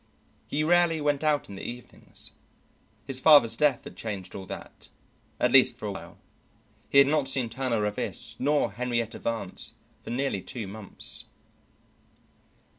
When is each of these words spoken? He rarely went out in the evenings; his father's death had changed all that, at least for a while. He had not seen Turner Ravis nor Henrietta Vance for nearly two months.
He 0.47 0.63
rarely 0.63 0.99
went 0.99 1.23
out 1.23 1.47
in 1.47 1.53
the 1.53 1.61
evenings; 1.61 2.31
his 3.05 3.19
father's 3.19 3.55
death 3.55 3.83
had 3.83 3.95
changed 3.95 4.33
all 4.33 4.47
that, 4.47 4.87
at 5.39 5.51
least 5.51 5.77
for 5.77 5.85
a 5.85 5.91
while. 5.91 6.17
He 6.89 6.97
had 6.97 7.05
not 7.05 7.27
seen 7.27 7.49
Turner 7.51 7.83
Ravis 7.83 8.35
nor 8.39 8.71
Henrietta 8.71 9.19
Vance 9.19 9.75
for 10.01 10.09
nearly 10.09 10.41
two 10.41 10.65
months. 10.67 11.25